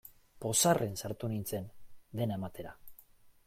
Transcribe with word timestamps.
Pozarren 0.45 0.95
sartu 1.03 1.29
nintzen, 1.35 1.69
dena 2.21 2.39
ematera. 2.41 2.77